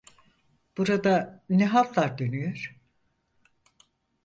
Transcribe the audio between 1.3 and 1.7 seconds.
ne